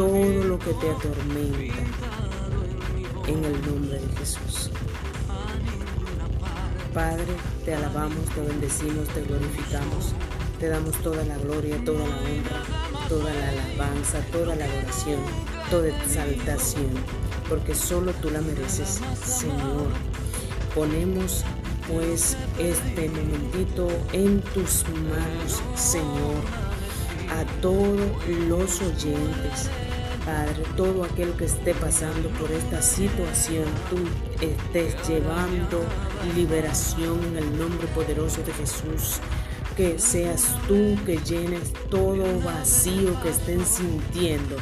[0.00, 1.74] todo lo que te atormenta.
[3.26, 4.70] En el nombre de Jesús.
[6.94, 7.34] Padre,
[7.66, 10.14] te alabamos, te bendecimos, te glorificamos.
[10.58, 12.62] Te damos toda la gloria, toda la honra,
[13.10, 15.20] toda la alabanza, toda la adoración,
[15.68, 16.92] toda exaltación,
[17.46, 19.88] porque solo tú la mereces, Señor.
[20.74, 21.44] Ponemos
[21.86, 26.40] pues este momentito en tus manos, Señor,
[27.28, 28.00] a todos
[28.48, 29.68] los oyentes.
[30.76, 33.98] Todo aquel que esté pasando por esta situación, tú
[34.44, 35.82] estés llevando
[36.34, 39.20] liberación en el nombre poderoso de Jesús
[39.76, 44.56] que seas tú que llenes todo vacío que estén sintiendo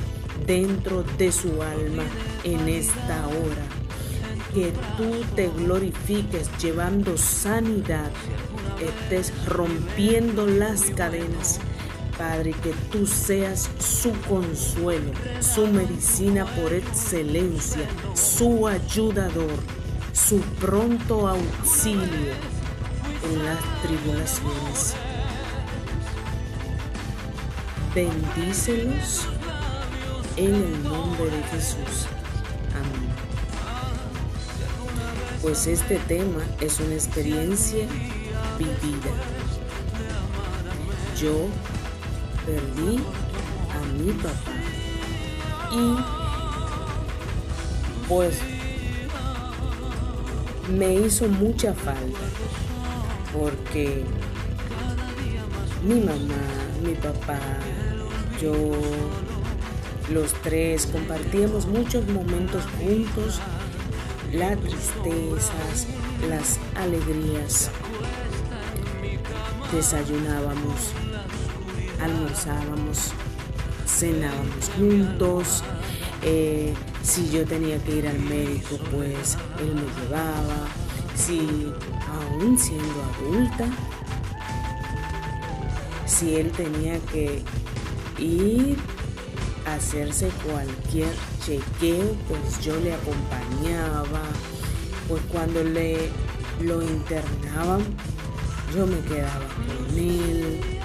[0.46, 2.04] dentro de su alma
[2.44, 3.66] en esta hora.
[4.54, 8.10] Que tú te glorifiques llevando sanidad,
[8.80, 11.60] estés rompiendo las cadenas.
[12.18, 19.54] Padre, que tú seas su consuelo, su medicina por excelencia, su ayudador,
[20.12, 22.34] su pronto auxilio
[23.22, 24.94] en las tribulaciones.
[27.94, 29.28] Bendícelos
[30.36, 32.06] en el nombre de Jesús.
[32.74, 33.08] Amén.
[35.40, 37.86] Pues este tema es una experiencia
[38.58, 39.12] vivida.
[41.20, 41.48] Yo
[42.48, 42.96] perdí
[43.76, 44.56] a mi papá
[45.70, 45.84] y
[48.08, 48.38] pues
[50.78, 52.26] me hizo mucha falta
[53.34, 54.02] porque
[55.84, 56.42] mi mamá,
[56.82, 57.38] mi papá,
[58.40, 58.54] yo,
[60.10, 63.40] los tres compartíamos muchos momentos juntos,
[64.32, 65.86] las tristezas,
[66.28, 67.70] las alegrías.
[69.70, 70.94] Desayunábamos,
[72.00, 73.12] almorzábamos,
[73.86, 75.62] cenábamos juntos.
[76.22, 80.68] Eh, si yo tenía que ir al médico, pues él me llevaba.
[81.14, 81.72] Si
[82.10, 83.66] aún siendo adulta,
[86.06, 87.42] si él tenía que
[88.18, 88.76] ir
[89.66, 91.12] a hacerse cualquier
[91.44, 94.22] chequeo, pues yo le acompañaba.
[95.08, 96.10] Pues cuando le
[96.60, 97.80] lo internaban,
[98.74, 100.77] yo me quedaba con él.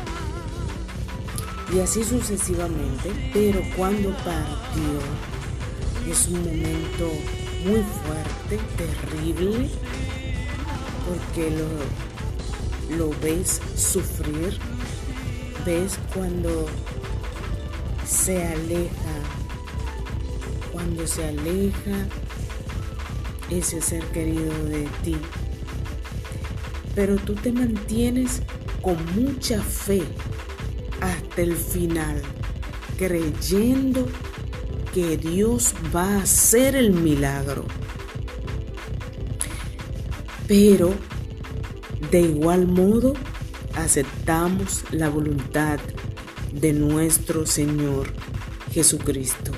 [1.73, 3.11] Y así sucesivamente.
[3.33, 4.99] Pero cuando partió,
[6.07, 7.09] es un momento
[7.65, 9.69] muy fuerte, terrible,
[11.07, 14.57] porque lo, lo ves sufrir,
[15.65, 16.67] ves cuando
[18.05, 19.15] se aleja,
[20.71, 22.07] cuando se aleja
[23.49, 25.15] ese ser querido de ti.
[26.93, 28.43] Pero tú te mantienes
[28.83, 30.03] con mucha fe
[31.37, 32.21] el final,
[32.97, 34.07] creyendo
[34.93, 37.65] que Dios va a hacer el milagro.
[40.47, 40.93] Pero
[42.11, 43.13] de igual modo
[43.75, 45.79] aceptamos la voluntad
[46.53, 48.13] de nuestro Señor
[48.71, 49.51] Jesucristo.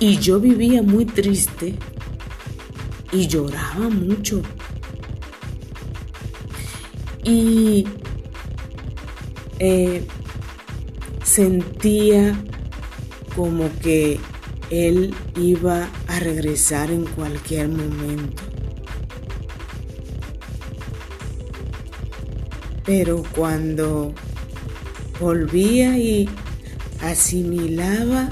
[0.00, 1.76] Y yo vivía muy triste
[3.12, 4.42] y lloraba mucho.
[7.24, 7.86] Y
[9.58, 10.04] eh,
[11.24, 12.38] sentía
[13.34, 14.18] como que
[14.70, 18.42] Él iba a regresar en cualquier momento.
[22.84, 24.14] Pero cuando
[25.20, 26.28] volvía y
[27.00, 28.28] asimilaba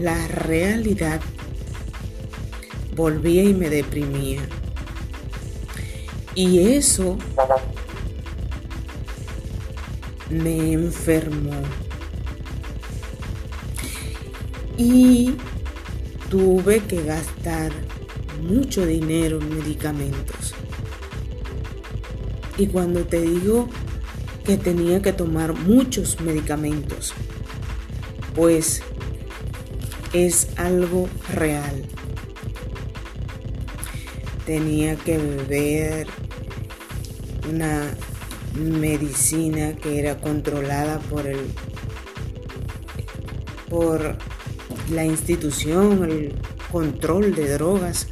[0.00, 1.20] la realidad,
[2.96, 4.40] volvía y me deprimía.
[6.34, 7.16] Y eso
[10.30, 11.62] me enfermó.
[14.76, 15.34] Y
[16.30, 17.72] tuve que gastar
[18.42, 20.54] mucho dinero en medicamentos.
[22.58, 23.68] Y cuando te digo
[24.44, 27.12] que tenía que tomar muchos medicamentos,
[28.34, 28.82] pues
[30.12, 31.84] es algo real.
[34.44, 36.06] Tenía que beber
[37.50, 37.94] una
[38.56, 41.38] medicina que era controlada por el
[43.68, 44.16] por
[44.90, 46.34] la institución, el
[46.70, 48.06] control de drogas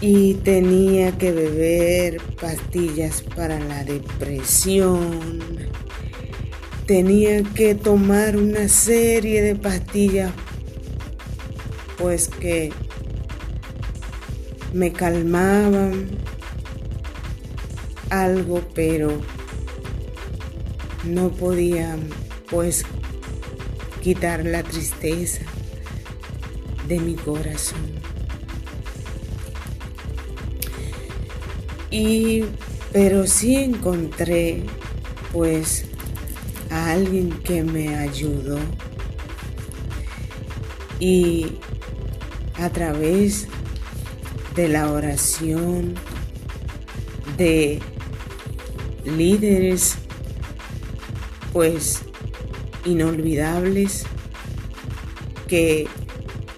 [0.00, 5.30] y tenía que beber pastillas para la depresión.
[6.86, 10.32] Tenía que tomar una serie de pastillas
[11.96, 12.70] pues que
[14.74, 16.08] me calmaban,
[18.22, 19.20] algo, pero
[21.04, 21.96] no podía
[22.50, 22.84] pues
[24.02, 25.42] quitar la tristeza
[26.88, 27.80] de mi corazón.
[31.90, 32.44] Y
[32.92, 34.62] pero sí encontré
[35.32, 35.86] pues
[36.70, 38.58] a alguien que me ayudó
[41.00, 41.58] y
[42.56, 43.48] a través
[44.54, 45.94] de la oración
[47.36, 47.82] de
[49.04, 49.96] líderes
[51.52, 52.02] pues
[52.84, 54.04] inolvidables
[55.48, 55.86] que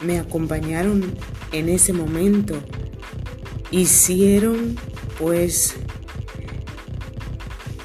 [0.00, 1.14] me acompañaron
[1.52, 2.60] en ese momento
[3.70, 4.76] hicieron
[5.18, 5.74] pues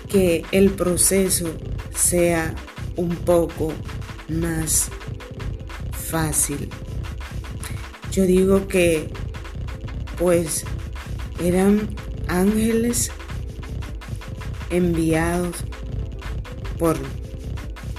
[0.07, 1.55] que el proceso
[1.95, 2.53] sea
[2.95, 3.73] un poco
[4.27, 4.89] más
[5.91, 6.69] fácil.
[8.11, 9.07] Yo digo que
[10.17, 10.65] pues
[11.39, 11.95] eran
[12.27, 13.11] ángeles
[14.71, 15.57] enviados
[16.79, 16.97] por,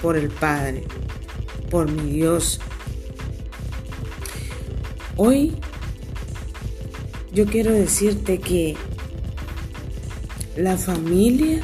[0.00, 0.84] por el Padre,
[1.70, 2.60] por mi Dios.
[5.16, 5.54] Hoy
[7.32, 8.76] yo quiero decirte que
[10.56, 11.62] la familia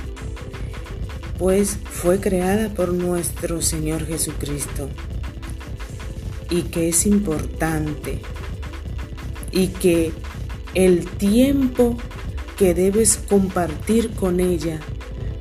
[1.39, 4.89] pues fue creada por nuestro Señor Jesucristo
[6.51, 8.21] y que es importante
[9.53, 10.13] y que
[10.75, 11.97] el tiempo
[12.57, 14.81] que debes compartir con ella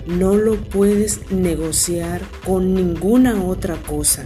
[0.08, 4.26] no lo puedes negociar con ninguna otra cosa.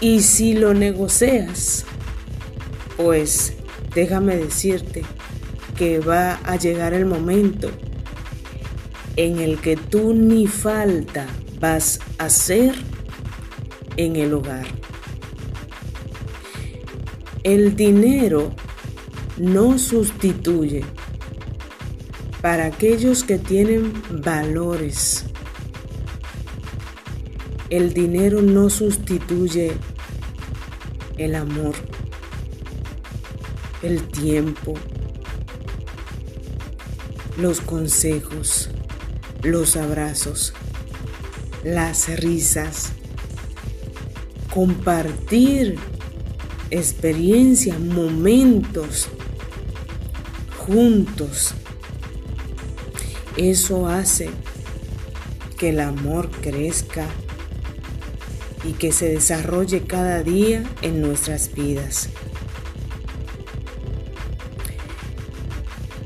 [0.00, 1.86] Y si lo negocias,
[2.96, 3.54] pues
[3.94, 5.04] déjame decirte
[5.78, 7.70] que va a llegar el momento
[9.16, 11.26] en el que tú ni falta
[11.60, 12.74] vas a hacer
[13.96, 14.66] en el hogar.
[17.44, 18.52] El dinero
[19.36, 20.84] no sustituye
[22.44, 25.24] para aquellos que tienen valores.
[27.70, 29.72] El dinero no sustituye
[31.16, 31.74] el amor,
[33.80, 34.74] el tiempo,
[37.38, 38.68] los consejos,
[39.42, 40.52] los abrazos,
[41.64, 42.92] las risas,
[44.52, 45.78] compartir
[46.70, 49.08] experiencias, momentos
[50.58, 51.54] juntos.
[53.36, 54.30] Eso hace
[55.58, 57.06] que el amor crezca
[58.64, 62.08] y que se desarrolle cada día en nuestras vidas.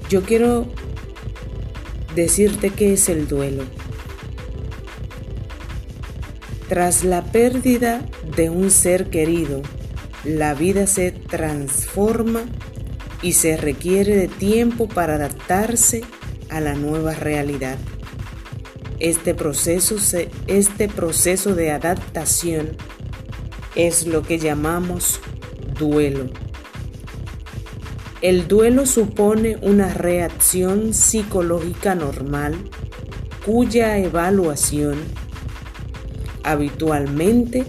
[0.09, 0.67] Yo quiero
[2.15, 3.65] decirte qué es el duelo.
[6.69, 8.07] Tras la pérdida
[8.37, 9.63] de un ser querido,
[10.25, 12.45] la vida se transforma
[13.23, 16.03] y se requiere de tiempo para adaptarse
[16.61, 17.79] la nueva realidad.
[18.99, 19.97] Este proceso,
[20.47, 22.77] este proceso de adaptación
[23.75, 25.21] es lo que llamamos
[25.79, 26.31] duelo.
[28.21, 32.57] El duelo supone una reacción psicológica normal
[33.47, 34.99] cuya evaluación
[36.43, 37.65] habitualmente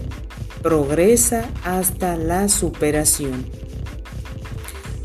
[0.62, 3.44] progresa hasta la superación.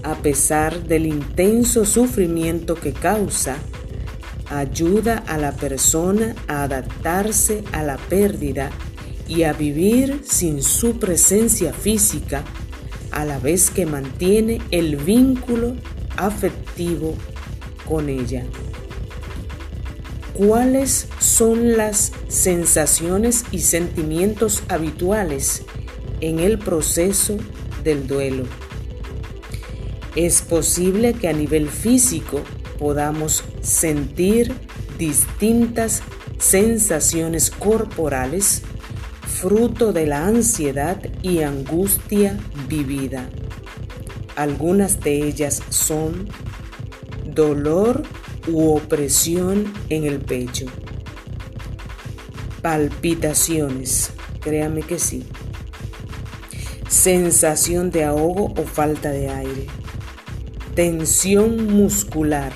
[0.04, 3.58] A pesar del intenso sufrimiento que causa,
[4.50, 8.70] ayuda a la persona a adaptarse a la pérdida
[9.28, 12.44] y a vivir sin su presencia física
[13.12, 15.76] a la vez que mantiene el vínculo
[16.18, 17.16] afectivo
[17.88, 18.46] con ella.
[20.34, 25.64] ¿Cuáles son las sensaciones y sentimientos habituales
[26.20, 27.38] en el proceso
[27.84, 28.44] del duelo?
[30.16, 32.42] Es posible que a nivel físico
[32.78, 34.54] podamos sentir
[34.98, 36.04] distintas
[36.38, 38.64] sensaciones corporales
[39.26, 43.30] fruto de la ansiedad y angustia vivida.
[44.36, 46.30] Algunas de ellas son
[47.26, 48.04] dolor
[48.48, 50.66] u opresión en el pecho,
[52.62, 55.26] palpitaciones, créame que sí,
[56.88, 59.68] sensación de ahogo o falta de aire,
[60.76, 62.54] tensión muscular,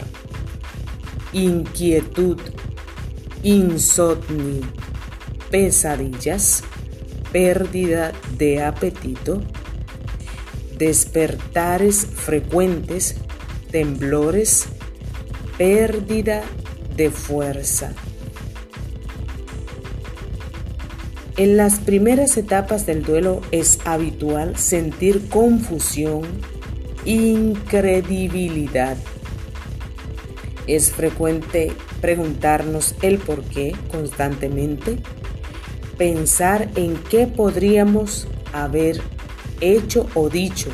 [1.34, 2.40] inquietud,
[3.44, 4.62] insomnio,
[5.50, 6.64] pesadillas,
[7.32, 9.42] pérdida de apetito,
[10.78, 13.18] despertares frecuentes,
[13.72, 14.68] temblores,
[15.58, 16.42] pérdida
[16.96, 17.94] de fuerza.
[21.38, 26.24] En las primeras etapas del duelo es habitual sentir confusión,
[27.06, 28.98] incredibilidad,
[30.70, 35.00] Es frecuente preguntarnos el por qué constantemente,
[35.98, 39.02] pensar en qué podríamos haber
[39.62, 40.70] hecho o dicho,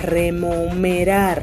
[0.00, 1.42] remomerar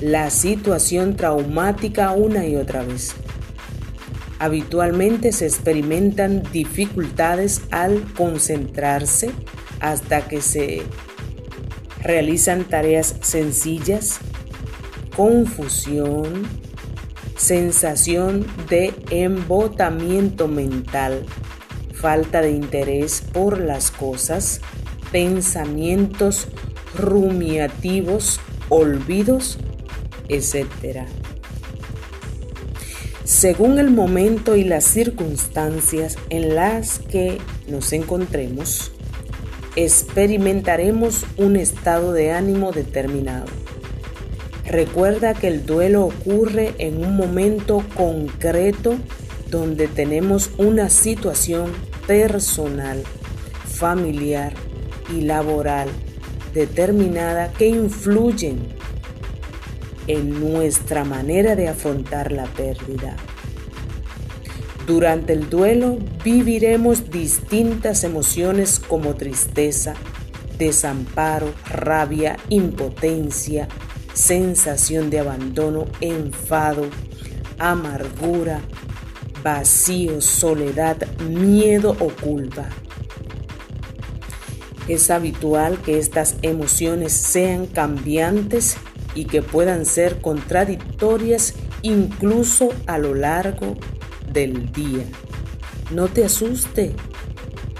[0.00, 3.16] la situación traumática una y otra vez.
[4.38, 9.30] Habitualmente se experimentan dificultades al concentrarse
[9.80, 10.84] hasta que se
[12.08, 14.20] realizan tareas sencillas,
[15.14, 16.48] confusión,
[17.36, 21.26] sensación de embotamiento mental,
[21.92, 24.62] falta de interés por las cosas,
[25.12, 26.48] pensamientos
[26.96, 29.58] rumiativos, olvidos,
[30.30, 31.06] etc.
[33.22, 37.36] Según el momento y las circunstancias en las que
[37.66, 38.92] nos encontremos,
[39.84, 43.46] experimentaremos un estado de ánimo determinado.
[44.66, 48.96] Recuerda que el duelo ocurre en un momento concreto
[49.52, 51.72] donde tenemos una situación
[52.08, 53.04] personal,
[53.66, 54.52] familiar
[55.16, 55.88] y laboral
[56.52, 58.58] determinada que influyen
[60.08, 63.16] en nuestra manera de afrontar la pérdida.
[64.88, 69.92] Durante el duelo viviremos distintas emociones como tristeza,
[70.56, 73.68] desamparo, rabia, impotencia,
[74.14, 76.86] sensación de abandono, enfado,
[77.58, 78.62] amargura,
[79.44, 82.70] vacío, soledad, miedo o culpa.
[84.88, 88.78] Es habitual que estas emociones sean cambiantes
[89.14, 91.52] y que puedan ser contradictorias
[91.82, 93.76] incluso a lo largo
[94.32, 95.04] del día.
[95.90, 96.92] No te asuste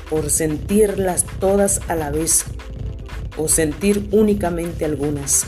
[0.08, 2.44] por sentirlas todas a la vez
[3.36, 5.46] o sentir únicamente algunas.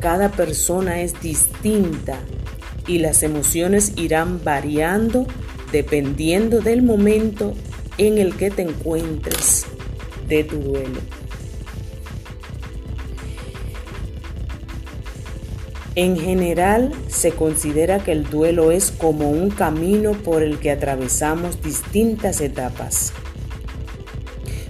[0.00, 2.18] Cada persona es distinta
[2.86, 5.26] y las emociones irán variando
[5.72, 7.54] dependiendo del momento
[7.98, 9.66] en el que te encuentres
[10.28, 11.00] de tu duelo.
[15.96, 21.62] En general, se considera que el duelo es como un camino por el que atravesamos
[21.62, 23.12] distintas etapas.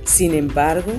[0.04, 0.92] Sin embargo,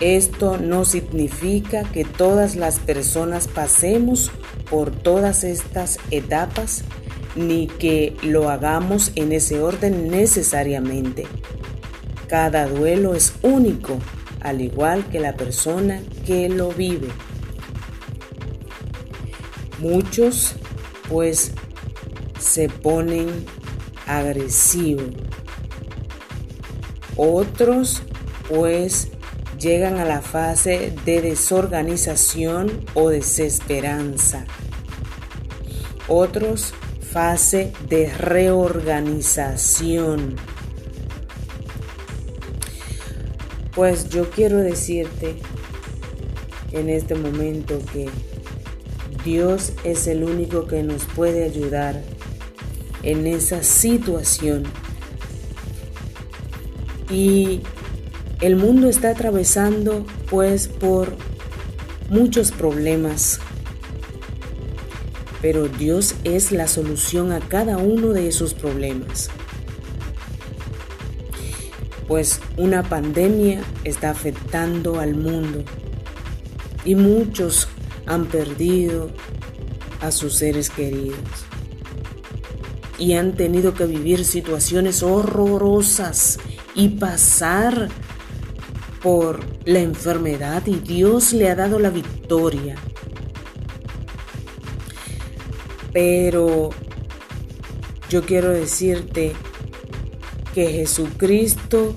[0.00, 4.30] esto no significa que todas las personas pasemos
[4.68, 6.84] por todas estas etapas
[7.36, 11.26] ni que lo hagamos en ese orden necesariamente.
[12.28, 13.98] Cada duelo es único,
[14.40, 17.08] al igual que la persona que lo vive.
[19.84, 20.56] Muchos
[21.10, 21.52] pues
[22.40, 23.28] se ponen
[24.06, 25.10] agresivos.
[27.16, 28.02] Otros
[28.48, 29.08] pues
[29.60, 34.46] llegan a la fase de desorganización o desesperanza.
[36.08, 36.72] Otros
[37.12, 40.36] fase de reorganización.
[43.74, 45.36] Pues yo quiero decirte
[46.72, 48.08] en este momento que
[49.24, 52.02] Dios es el único que nos puede ayudar
[53.02, 54.64] en esa situación.
[57.10, 57.62] Y
[58.40, 61.16] el mundo está atravesando pues por
[62.10, 63.40] muchos problemas.
[65.40, 69.30] Pero Dios es la solución a cada uno de esos problemas.
[72.06, 75.64] Pues una pandemia está afectando al mundo
[76.84, 77.68] y muchos
[78.06, 79.10] han perdido
[80.00, 81.18] a sus seres queridos
[82.98, 86.38] y han tenido que vivir situaciones horrorosas
[86.74, 87.88] y pasar
[89.02, 92.76] por la enfermedad y Dios le ha dado la victoria.
[95.92, 96.70] Pero
[98.08, 99.32] yo quiero decirte
[100.54, 101.94] que Jesucristo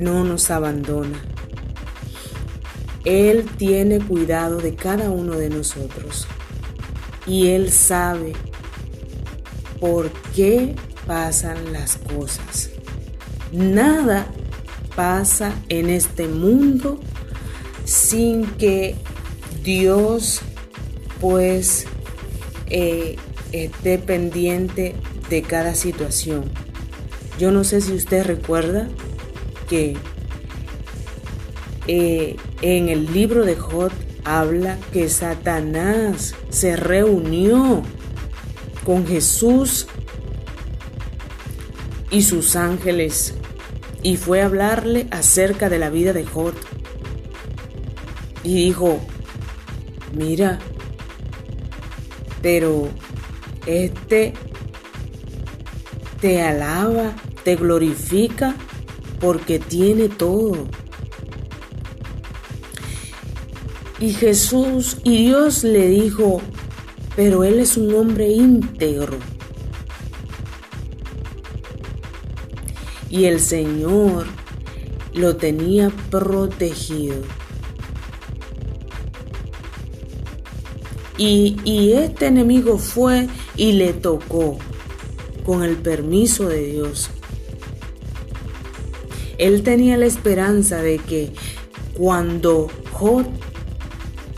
[0.00, 1.29] no nos abandona.
[3.04, 6.26] Él tiene cuidado de cada uno de nosotros
[7.26, 8.32] y Él sabe
[9.80, 10.74] por qué
[11.06, 12.70] pasan las cosas.
[13.52, 14.26] Nada
[14.94, 17.00] pasa en este mundo
[17.84, 18.94] sin que
[19.64, 20.40] Dios
[21.20, 21.86] pues
[22.68, 23.16] eh,
[23.52, 24.94] esté pendiente
[25.28, 26.44] de cada situación.
[27.38, 28.88] Yo no sé si usted recuerda
[29.68, 29.96] que
[31.86, 33.92] eh, en el libro de Jod
[34.24, 37.82] habla que Satanás se reunió
[38.84, 39.86] con Jesús
[42.10, 43.34] y sus ángeles
[44.02, 46.54] y fue a hablarle acerca de la vida de Jod.
[48.42, 48.98] y dijo,
[50.14, 50.58] mira,
[52.40, 52.88] pero
[53.66, 54.32] este
[56.20, 57.14] te alaba,
[57.44, 58.54] te glorifica
[59.20, 60.66] porque tiene todo.
[64.00, 66.40] Y Jesús y Dios le dijo,
[67.16, 69.18] pero Él es un hombre íntegro.
[73.10, 74.24] Y el Señor
[75.12, 77.16] lo tenía protegido.
[81.18, 84.56] Y, y, este enemigo fue y le tocó
[85.44, 87.10] con el permiso de Dios.
[89.36, 91.32] Él tenía la esperanza de que
[91.92, 93.26] cuando Job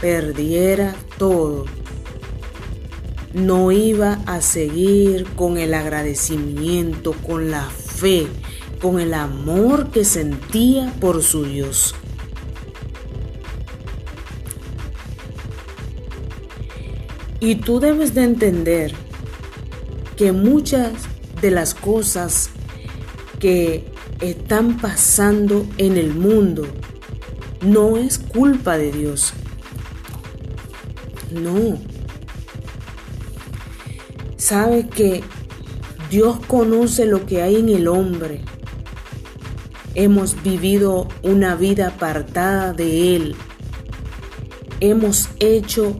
[0.02, 1.64] perdiera todo,
[3.32, 8.26] no iba a seguir con el agradecimiento, con la fe,
[8.80, 11.94] con el amor que sentía por su Dios.
[17.38, 18.92] Y tú debes de entender
[20.16, 20.94] que muchas
[21.40, 22.50] de las cosas
[23.38, 23.84] que
[24.20, 26.66] están pasando en el mundo
[27.60, 29.32] no es culpa de Dios.
[31.34, 31.78] No.
[34.36, 35.22] Sabe que
[36.10, 38.42] Dios conoce lo que hay en el hombre.
[39.94, 43.36] Hemos vivido una vida apartada de Él.
[44.80, 45.96] Hemos hecho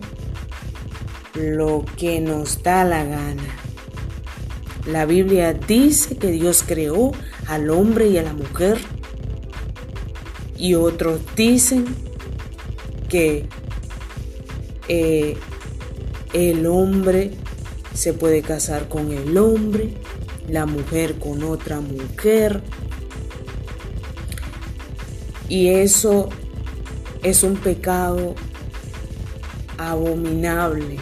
[1.35, 3.57] lo que nos da la gana.
[4.87, 7.12] La Biblia dice que Dios creó
[7.47, 8.79] al hombre y a la mujer.
[10.59, 11.87] Y otros dicen
[13.09, 13.47] que
[14.88, 15.37] eh,
[16.33, 17.33] el hombre
[17.95, 19.90] se puede casar con el hombre,
[20.49, 22.62] la mujer con otra mujer.
[25.49, 26.31] Y eso
[27.23, 28.35] es un pecado
[29.77, 30.97] abominable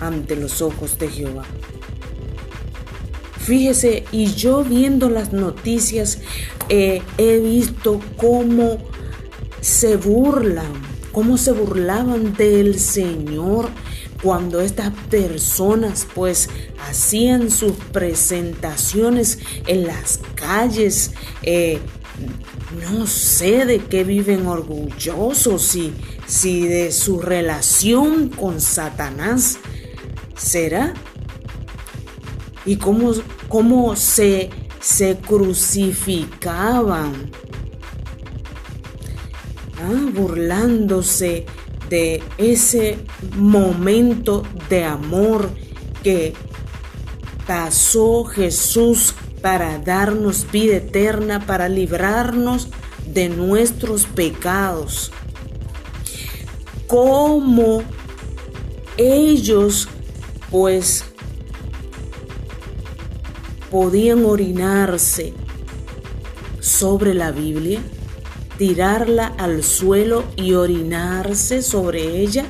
[0.00, 1.44] ante los ojos de Jehová.
[3.38, 6.20] Fíjese, y yo viendo las noticias
[6.68, 8.78] eh, he visto cómo
[9.60, 10.83] se burlan
[11.14, 13.70] cómo se burlaban del Señor
[14.20, 16.50] cuando estas personas pues
[16.88, 21.12] hacían sus presentaciones en las calles.
[21.42, 21.78] Eh,
[22.82, 25.92] no sé de qué viven orgullosos, si,
[26.26, 29.58] si de su relación con Satanás
[30.34, 30.94] será.
[32.66, 33.12] Y cómo,
[33.48, 34.50] cómo se,
[34.80, 37.30] se crucificaban
[39.84, 41.46] burlándose
[41.88, 42.98] de ese
[43.36, 45.50] momento de amor
[46.02, 46.34] que
[47.46, 52.68] pasó Jesús para darnos vida eterna, para librarnos
[53.06, 55.12] de nuestros pecados.
[56.86, 57.82] Como
[58.96, 59.88] ellos
[60.50, 61.04] pues
[63.70, 65.34] podían orinarse
[66.60, 67.80] sobre la Biblia
[68.58, 72.44] tirarla al suelo y orinarse sobre ella?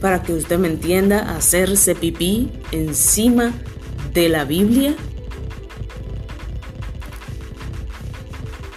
[0.00, 3.52] Para que usted me entienda, hacerse pipí encima
[4.12, 4.96] de la Biblia.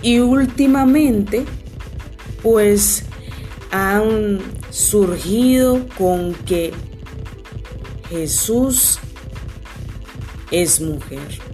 [0.01, 1.45] Y últimamente,
[2.43, 3.03] pues
[3.71, 6.73] han surgido con que
[8.09, 8.99] Jesús
[10.51, 11.44] es mujer.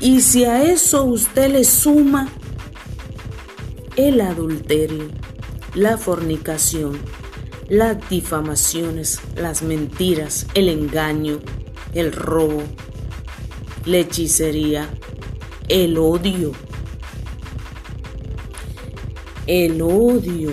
[0.00, 2.28] Y si a eso usted le suma
[3.96, 5.08] el adulterio,
[5.74, 6.98] la fornicación,
[7.68, 11.40] las difamaciones, las mentiras, el engaño,
[11.94, 12.62] el robo,
[13.84, 14.88] la hechicería,
[15.68, 16.52] el odio,
[19.48, 20.52] el odio.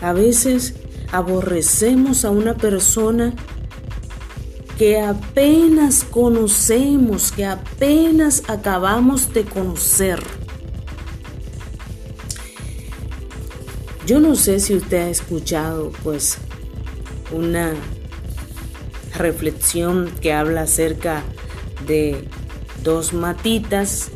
[0.00, 0.74] A veces
[1.10, 3.34] aborrecemos a una persona
[4.82, 10.20] que apenas conocemos, que apenas acabamos de conocer.
[14.04, 16.38] Yo no sé si usted ha escuchado pues
[17.30, 17.74] una
[19.14, 21.22] reflexión que habla acerca
[21.86, 22.26] de
[22.82, 24.10] dos matitas,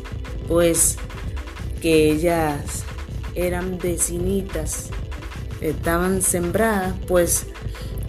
[0.49, 0.97] pues
[1.81, 2.83] que ellas
[3.35, 4.89] eran vecinitas,
[5.61, 7.45] estaban sembradas, pues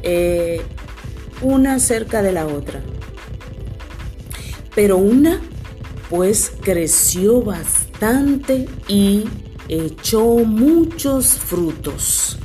[0.02, 0.60] eh,
[1.40, 2.81] una cerca de la otra.
[4.74, 5.40] Pero una
[6.09, 9.24] pues creció bastante y
[9.68, 12.38] echó muchos frutos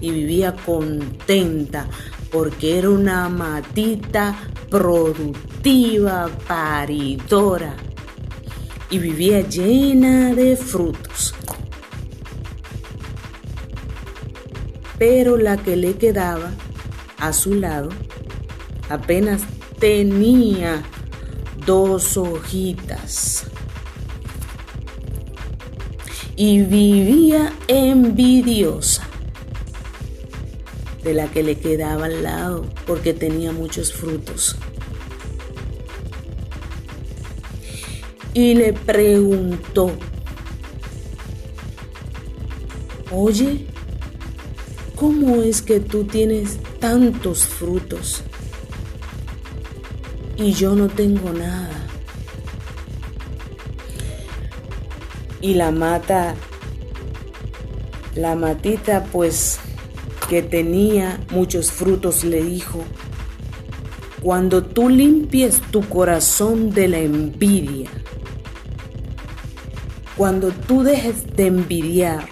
[0.00, 1.88] y vivía contenta
[2.30, 4.36] porque era una matita
[4.70, 7.76] productiva, paridora.
[8.88, 11.34] y vivía llena de frutos.
[14.96, 16.52] Pero la que le quedaba
[17.18, 17.88] a su lado
[18.88, 19.42] apenas
[19.78, 20.82] tenía
[21.66, 23.44] dos hojitas
[26.36, 29.02] y vivía envidiosa
[31.02, 34.56] de la que le quedaba al lado porque tenía muchos frutos.
[38.34, 39.92] Y le preguntó,
[43.10, 43.66] oye,
[44.94, 48.22] ¿cómo es que tú tienes tantos frutos
[50.36, 51.84] y yo no tengo nada?
[55.40, 56.36] Y la mata,
[58.14, 59.58] la matita pues
[60.28, 62.84] que tenía muchos frutos, le dijo,
[64.22, 67.90] cuando tú limpies tu corazón de la envidia,
[70.16, 72.28] cuando tú dejes de envidiar,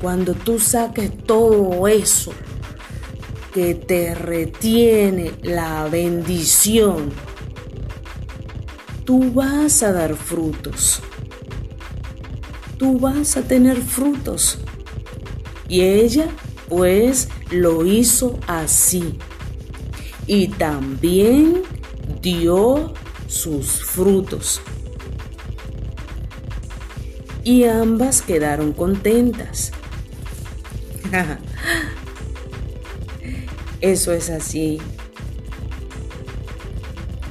[0.00, 2.32] cuando tú saques todo eso
[3.52, 7.10] que te retiene la bendición,
[9.04, 11.02] tú vas a dar frutos.
[12.78, 14.58] Tú vas a tener frutos.
[15.68, 16.28] Y ella
[16.68, 19.18] pues lo hizo así.
[20.26, 21.62] Y también
[22.22, 22.94] dio
[23.26, 24.62] sus frutos.
[27.44, 29.72] Y ambas quedaron contentas.
[33.82, 34.78] Eso es así.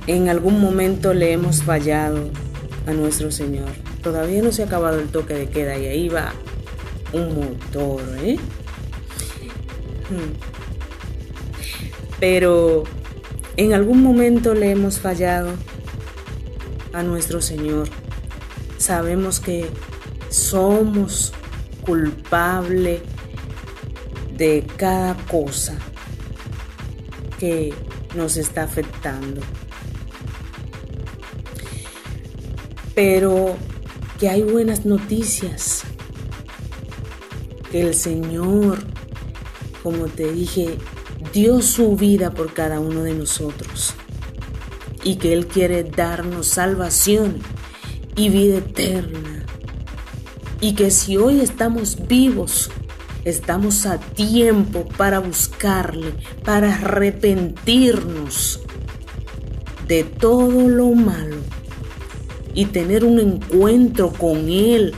[0.06, 2.30] En algún momento le hemos fallado
[2.86, 3.70] a nuestro Señor.
[4.04, 6.34] Todavía no se ha acabado el toque de queda y ahí va
[7.14, 8.36] un motor, ¿eh?
[10.10, 10.34] Hmm.
[12.20, 12.84] Pero
[13.56, 15.52] en algún momento le hemos fallado
[16.92, 17.88] a nuestro Señor.
[18.78, 19.70] Sabemos que
[20.28, 21.32] somos
[21.86, 23.00] culpables
[24.36, 25.78] de cada cosa
[27.42, 27.74] que
[28.14, 29.42] nos está afectando.
[32.94, 33.56] Pero
[34.20, 35.82] que hay buenas noticias
[37.72, 38.78] que el Señor,
[39.82, 40.78] como te dije,
[41.34, 43.96] dio su vida por cada uno de nosotros
[45.04, 47.40] y que Él quiere darnos salvación
[48.16, 49.48] y vida eterna.
[50.60, 52.70] Y que si hoy estamos vivos,
[53.26, 58.62] estamos a tiempo para buscarle, para arrepentirnos
[59.88, 61.38] de todo lo malo
[62.54, 64.94] y tener un encuentro con Él,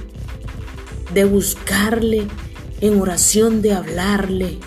[1.13, 2.27] de buscarle
[2.81, 4.59] en oración de hablarle.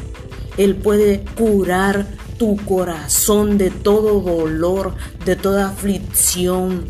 [0.56, 2.06] Él puede curar
[2.38, 6.84] tu corazón de todo dolor, de toda aflicción,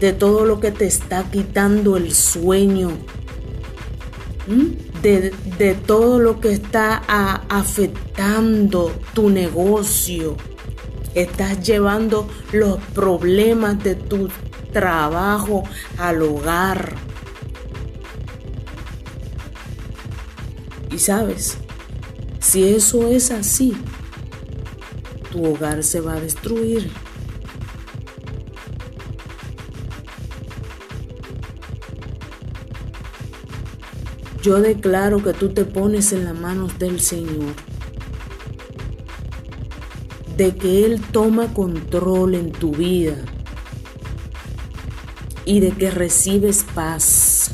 [0.00, 2.90] de todo lo que te está quitando el sueño,
[5.02, 6.96] de, de, todo lo que está
[7.48, 10.36] afectando tu negocio.
[11.14, 14.28] Estás llevando los problemas de tu
[14.72, 15.64] trabajo
[15.98, 16.94] al hogar
[20.92, 21.56] Y sabes,
[22.40, 23.72] si eso es así,
[25.30, 26.90] tu hogar se va a destruir.
[34.42, 37.54] Yo declaro que tú te pones en las manos del Señor,
[40.36, 43.16] de que Él toma control en tu vida.
[45.44, 47.50] Y de que recibes paz.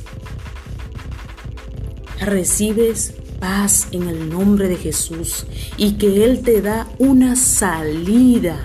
[2.21, 5.47] Recibes paz en el nombre de Jesús.
[5.77, 8.65] Y que Él te da una salida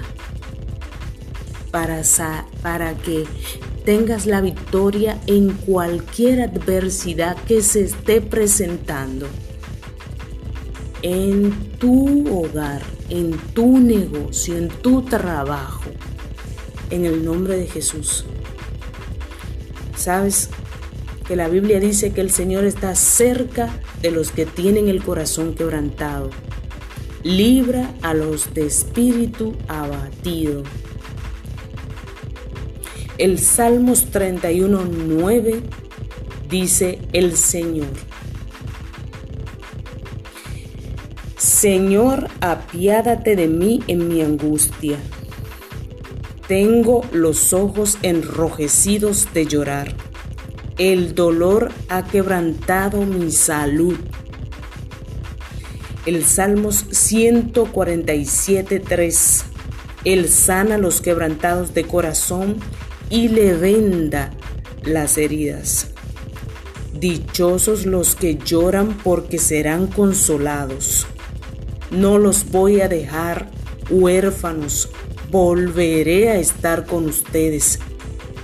[1.72, 2.02] para,
[2.62, 3.26] para que
[3.84, 9.28] tengas la victoria en cualquier adversidad que se esté presentando
[11.02, 15.90] en tu hogar, en tu negocio, en tu trabajo,
[16.90, 18.26] en el nombre de Jesús.
[19.96, 20.50] ¿Sabes?
[21.28, 23.70] Que la Biblia dice que el Señor está cerca
[24.02, 26.30] de los que tienen el corazón quebrantado.
[27.24, 30.64] Libra a los de espíritu abatido.
[33.22, 35.62] El Salmos 31.9
[36.50, 37.88] dice el Señor.
[41.38, 44.98] Señor, apiádate de mí en mi angustia.
[46.48, 49.96] Tengo los ojos enrojecidos de llorar
[50.82, 54.00] el dolor ha quebrantado mi salud.
[56.08, 59.44] El Salmos 147.3.
[60.06, 62.58] Él sana los quebrantados de corazón
[63.12, 64.32] y le venda
[64.84, 65.88] las heridas.
[66.98, 71.06] Dichosos los que lloran porque serán consolados.
[71.92, 73.52] No los voy a dejar
[73.90, 74.90] huérfanos,
[75.30, 77.80] volveré a estar con ustedes.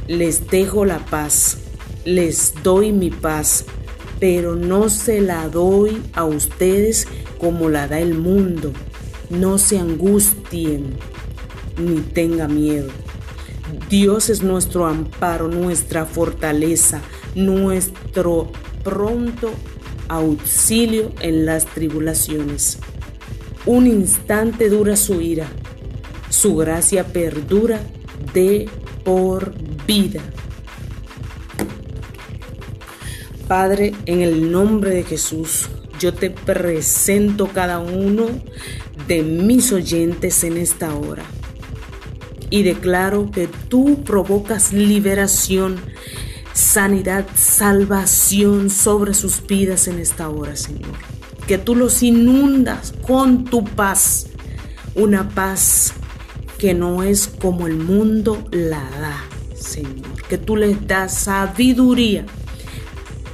[0.07, 1.57] Les dejo la paz,
[2.03, 3.65] les doy mi paz,
[4.19, 8.73] pero no se la doy a ustedes como la da el mundo.
[9.29, 10.97] No se angustien
[11.77, 12.89] ni tenga miedo.
[13.89, 17.01] Dios es nuestro amparo, nuestra fortaleza,
[17.35, 18.51] nuestro
[18.83, 19.51] pronto
[20.09, 22.79] auxilio en las tribulaciones.
[23.65, 25.47] Un instante dura su ira,
[26.29, 27.79] su gracia perdura
[28.33, 28.69] de
[29.05, 29.53] por
[29.87, 30.21] vida.
[33.47, 38.25] Padre, en el nombre de Jesús, yo te presento cada uno
[39.07, 41.23] de mis oyentes en esta hora
[42.49, 45.77] y declaro que tú provocas liberación,
[46.53, 50.93] sanidad, salvación sobre sus vidas en esta hora, Señor.
[51.45, 54.27] Que tú los inundas con tu paz,
[54.95, 55.93] una paz
[56.57, 59.23] que no es como el mundo la da,
[59.55, 60.23] Señor.
[60.27, 62.25] Que tú les das sabiduría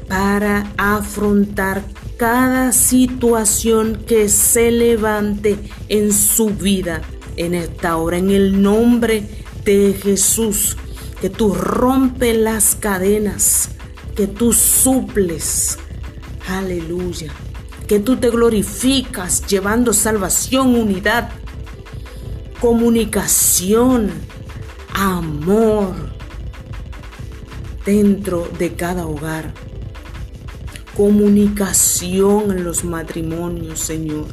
[0.07, 1.83] para afrontar
[2.17, 5.57] cada situación que se levante
[5.89, 7.01] en su vida
[7.37, 9.27] en esta hora, en el nombre
[9.65, 10.77] de Jesús,
[11.21, 13.69] que tú rompes las cadenas,
[14.15, 15.77] que tú suples,
[16.47, 17.31] aleluya,
[17.87, 21.29] que tú te glorificas llevando salvación, unidad,
[22.59, 24.11] comunicación,
[24.93, 25.93] amor
[27.85, 29.53] dentro de cada hogar.
[30.95, 34.27] Comunicación en los matrimonios, Señor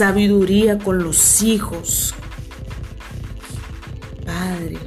[0.00, 2.14] sabiduría con los hijos.
[4.24, 4.78] Padre,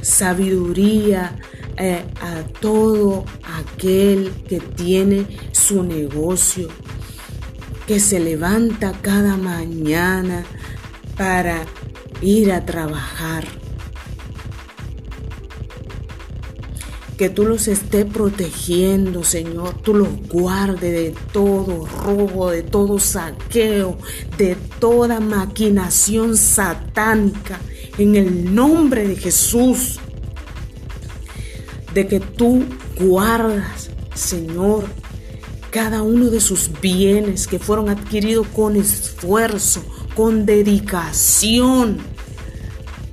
[0.00, 1.36] sabiduría
[1.76, 6.68] eh, a todo aquel que tiene su negocio,
[7.88, 10.44] que se levanta cada mañana
[11.16, 11.66] para
[12.22, 13.48] ir a trabajar.
[17.16, 19.80] Que tú los estés protegiendo, Señor.
[19.82, 23.96] Tú los guardes de todo robo, de todo saqueo,
[24.36, 27.58] de toda maquinación satánica.
[27.96, 29.98] En el nombre de Jesús.
[31.94, 32.64] De que tú
[33.00, 34.84] guardas, Señor,
[35.70, 39.82] cada uno de sus bienes que fueron adquiridos con esfuerzo,
[40.14, 41.98] con dedicación.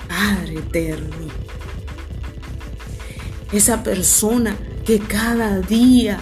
[0.09, 1.22] Padre eterno
[3.53, 6.19] esa persona que cada día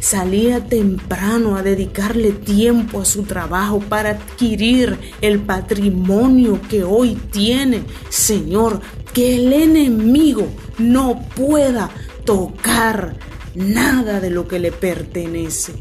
[0.00, 7.82] salía temprano a dedicarle tiempo a su trabajo para adquirir el patrimonio que hoy tiene.
[8.10, 8.82] Señor,
[9.14, 10.46] que el enemigo
[10.78, 11.90] no pueda
[12.26, 13.16] tocar
[13.54, 15.72] nada de lo que le pertenece.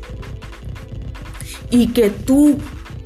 [1.69, 2.57] Y que tú,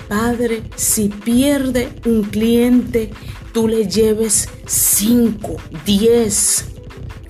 [0.08, 3.12] Padre, si pierde un cliente,
[3.54, 5.56] tú le lleves 5,
[5.86, 6.66] 10,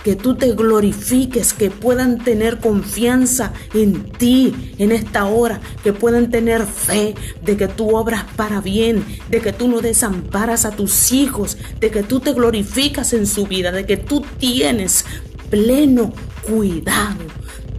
[0.08, 6.32] que tú te glorifiques, que puedan tener confianza en ti en esta hora, que puedan
[6.32, 11.12] tener fe de que tú obras para bien, de que tú no desamparas a tus
[11.12, 15.04] hijos, de que tú te glorificas en su vida, de que tú tienes
[15.50, 17.26] pleno cuidado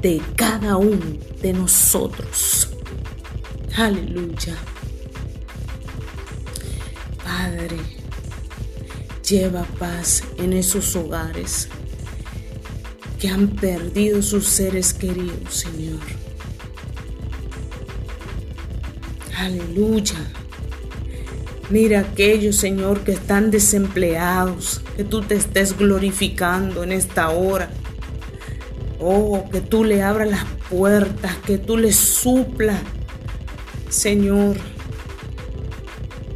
[0.03, 2.69] de cada uno de nosotros.
[3.75, 4.55] Aleluya.
[7.25, 7.79] Padre,
[9.27, 11.71] lleva paz en esos hogares
[13.19, 16.01] que han perdido sus seres queridos, Señor.
[19.37, 20.19] Aleluya.
[21.71, 27.71] Mira aquellos, Señor, que están desempleados, que tú te estés glorificando en esta hora.
[29.01, 32.81] Oh, que tú le abras las puertas, que tú le supla,
[33.91, 34.57] Señor,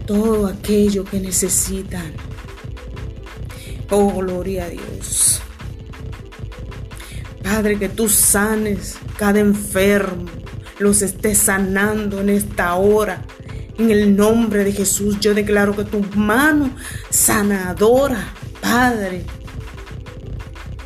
[0.07, 2.13] todo aquello que necesitan.
[3.91, 5.42] Oh, gloria a Dios.
[7.55, 10.25] Padre, que tú sanes cada enfermo,
[10.79, 13.27] los estés sanando en esta hora.
[13.77, 16.71] En el nombre de Jesús, yo declaro que tu mano
[17.11, 19.27] sanadora, Padre,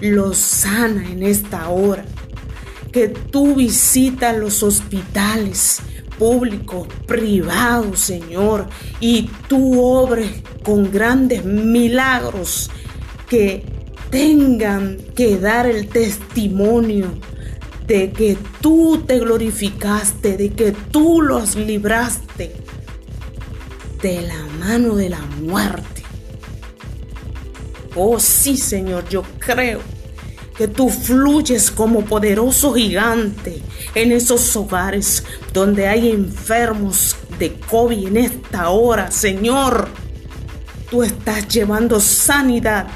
[0.00, 2.05] los sana en esta hora.
[2.90, 5.79] Que tú visitas los hospitales
[6.18, 8.66] públicos, privados, Señor,
[8.98, 12.72] y tú obres con grandes milagros
[13.29, 13.75] que
[14.10, 17.08] tengan que dar el testimonio
[17.86, 22.52] de que tú te glorificaste, de que tú los libraste
[24.02, 26.02] de la mano de la muerte.
[27.94, 29.80] Oh sí, Señor, yo creo
[30.56, 33.60] que tú fluyes como poderoso gigante
[33.94, 39.88] en esos hogares donde hay enfermos de COVID en esta hora, Señor.
[40.90, 42.86] Tú estás llevando sanidad,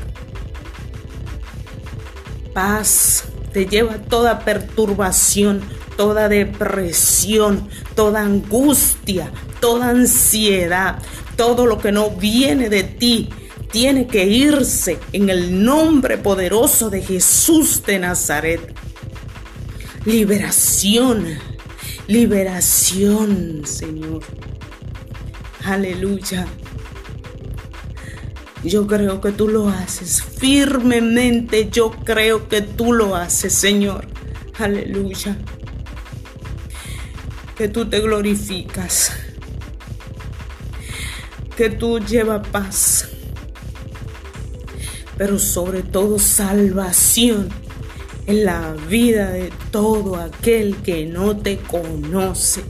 [2.52, 5.60] paz, te lleva toda perturbación,
[5.96, 10.98] toda depresión, toda angustia, toda ansiedad,
[11.36, 13.30] todo lo que no viene de ti
[13.70, 18.74] tiene que irse en el nombre poderoso de Jesús de Nazaret.
[20.04, 21.26] Liberación,
[22.08, 24.22] liberación, Señor.
[25.64, 26.46] Aleluya.
[28.62, 30.22] Yo creo que tú lo haces.
[30.22, 34.06] Firmemente yo creo que tú lo haces, Señor.
[34.58, 35.36] Aleluya.
[37.56, 39.12] Que tú te glorificas.
[41.56, 43.10] Que tú llevas paz
[45.20, 47.50] pero sobre todo salvación
[48.26, 52.62] en la vida de todo aquel que no te conoce,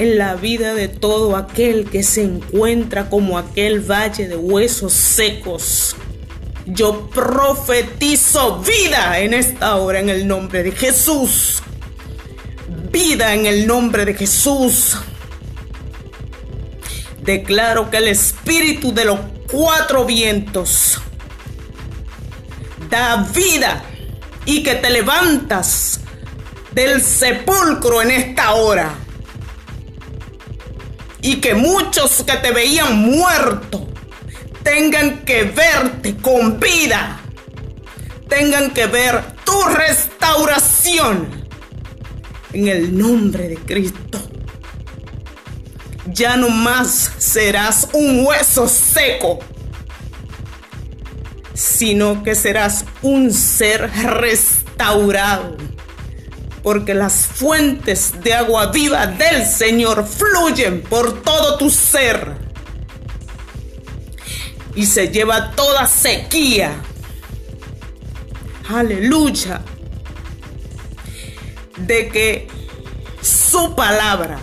[0.00, 5.94] en la vida de todo aquel que se encuentra como aquel valle de huesos secos.
[6.64, 11.62] Yo profetizo vida en esta hora en el nombre de Jesús.
[12.90, 14.96] Vida en el nombre de Jesús.
[17.22, 19.18] Declaro que el espíritu de los
[19.52, 20.98] cuatro vientos.
[22.88, 23.84] Da vida
[24.46, 26.00] y que te levantas
[26.72, 28.99] del sepulcro en esta hora.
[31.22, 33.88] Y que muchos que te veían muerto
[34.62, 37.20] tengan que verte con vida.
[38.28, 41.28] Tengan que ver tu restauración
[42.52, 44.30] en el nombre de Cristo
[46.12, 49.38] ya no más serás un hueso seco,
[51.54, 55.56] sino que serás un ser restaurado,
[56.62, 62.36] porque las fuentes de agua viva del Señor fluyen por todo tu ser
[64.74, 66.82] y se lleva toda sequía.
[68.68, 69.62] Aleluya.
[71.76, 72.46] De que
[73.20, 74.38] su palabra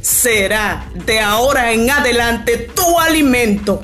[0.00, 3.82] será de ahora en adelante tu alimento.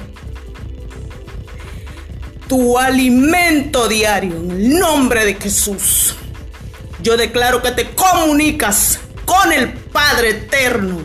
[2.49, 6.17] Tu alimento diario en el nombre de Jesús.
[7.03, 11.01] Yo declaro que te comunicas con el Padre Eterno.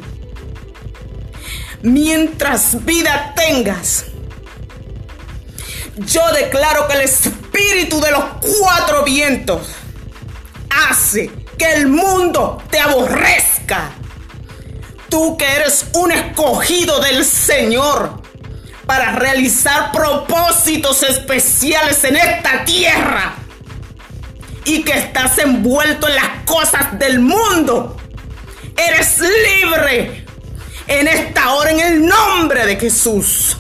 [1.82, 4.06] Mientras vida tengas,
[5.98, 8.24] yo declaro que el espíritu de los
[8.60, 9.68] cuatro vientos
[10.90, 13.92] hace que el mundo te aborrezca
[15.10, 18.22] Tú que eres un escogido del Señor
[18.86, 23.36] para realizar propósitos especiales en esta tierra
[24.68, 27.98] y que estás envuelto en las cosas del mundo.
[28.76, 30.26] Eres libre
[30.88, 33.58] en esta hora en el nombre de Jesús.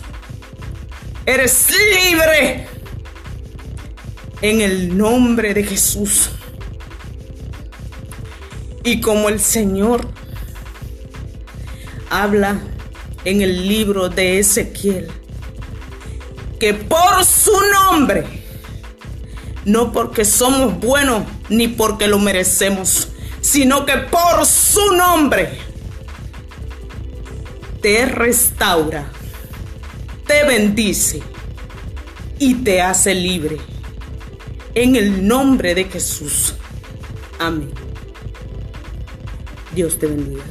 [1.25, 2.67] Eres libre
[4.41, 6.29] en el nombre de Jesús.
[8.83, 10.07] Y como el Señor
[12.09, 12.59] habla
[13.23, 15.09] en el libro de Ezequiel
[16.59, 18.46] que por su nombre,
[19.67, 23.09] no porque somos buenos ni porque lo merecemos,
[23.41, 25.59] sino que por su nombre
[27.81, 29.11] te restaura,
[30.25, 31.21] te bendice
[32.39, 33.57] y te hace libre.
[34.73, 36.53] En el nombre de Jesús.
[37.37, 37.71] Amén.
[39.75, 40.43] Dios te bendiga.